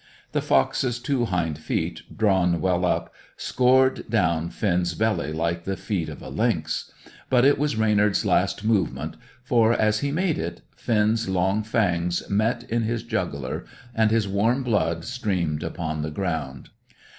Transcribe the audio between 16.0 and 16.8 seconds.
the ground.